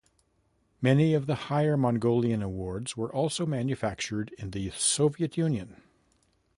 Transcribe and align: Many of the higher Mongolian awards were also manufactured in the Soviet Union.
Many 0.81 1.13
of 1.13 1.27
the 1.27 1.35
higher 1.35 1.77
Mongolian 1.77 2.41
awards 2.41 2.97
were 2.97 3.13
also 3.13 3.45
manufactured 3.45 4.33
in 4.39 4.49
the 4.49 4.71
Soviet 4.71 5.37
Union. 5.37 5.79